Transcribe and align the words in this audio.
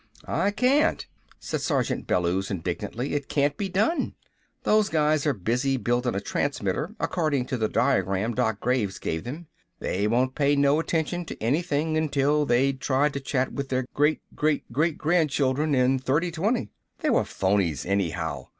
"I 0.25 0.49
can't," 0.49 1.05
said 1.39 1.61
Sergeant 1.61 2.07
Bellews 2.07 2.49
indignantly. 2.49 3.13
"It 3.13 3.29
can't 3.29 3.55
be 3.55 3.69
done. 3.69 4.15
Those 4.63 4.89
guys 4.89 5.27
are 5.27 5.33
busy 5.35 5.77
buildin' 5.77 6.15
a 6.15 6.19
transmitter 6.19 6.95
according 6.99 7.45
to 7.45 7.57
the 7.59 7.69
diagram 7.69 8.33
Doc 8.33 8.59
Graves 8.59 8.97
gave 8.97 9.25
them. 9.25 9.45
They 9.77 10.07
won't 10.07 10.33
pay 10.33 10.55
no 10.55 10.79
attention 10.79 11.23
to 11.25 11.39
anything 11.39 11.97
until 11.97 12.47
they'd 12.47 12.81
tried 12.81 13.13
to 13.13 13.19
chat 13.19 13.53
with 13.53 13.69
their 13.69 13.85
great 13.93 14.21
great 14.33 14.71
great 14.71 14.97
grand 14.97 15.29
children 15.29 15.75
in 15.75 15.99
3020. 15.99 16.71
They 17.01 17.11
were 17.11 17.21
phonys, 17.23 17.85
anyhow! 17.85 18.47